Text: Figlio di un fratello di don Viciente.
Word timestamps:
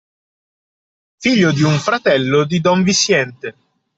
Figlio 1.19 1.51
di 1.51 1.61
un 1.61 1.77
fratello 1.77 2.43
di 2.45 2.59
don 2.59 2.81
Viciente. 2.81 3.55